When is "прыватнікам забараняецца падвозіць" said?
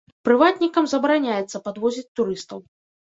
0.27-2.09